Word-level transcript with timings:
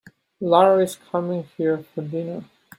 Lara 0.41 0.79
is 0.81 0.95
coming 0.95 1.43
here 1.57 1.77
for 1.93 2.01
dinner. 2.01 2.43